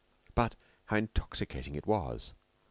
[0.33, 0.55] But
[0.87, 2.33] how intoxicating it was!